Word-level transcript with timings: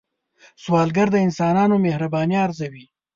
سوالګر 0.63 1.07
د 1.11 1.15
انسانانو 1.25 1.75
مهرباني 1.85 2.35
ارزوي 2.45 2.85